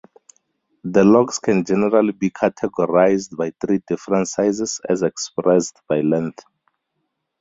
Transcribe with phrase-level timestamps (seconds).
[0.83, 6.39] The locks can generally be categorized by three different sizes, as expressed by length.